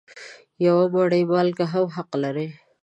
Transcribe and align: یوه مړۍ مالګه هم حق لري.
یوه 0.65 0.83
مړۍ 0.93 1.23
مالګه 1.31 1.65
هم 1.73 1.85
حق 1.95 2.09
لري. 2.23 2.47